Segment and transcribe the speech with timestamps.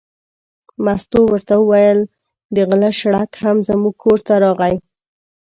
[0.83, 1.99] مستو ورته وویل:
[2.55, 4.75] د غله شړک هم زموږ کور ته راغی.